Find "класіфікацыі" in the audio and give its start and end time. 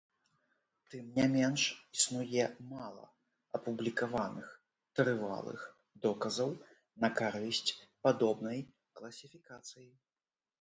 9.03-9.89